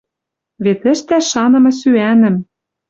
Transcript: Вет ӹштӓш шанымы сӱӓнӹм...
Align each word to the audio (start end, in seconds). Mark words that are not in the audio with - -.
Вет 0.63 0.81
ӹштӓш 0.93 1.25
шанымы 1.31 1.71
сӱӓнӹм... 1.79 2.35